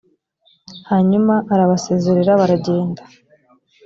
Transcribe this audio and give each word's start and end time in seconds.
hanyuma 0.89 1.33
arabasezerera 1.53 2.31
baragenda, 2.41 3.01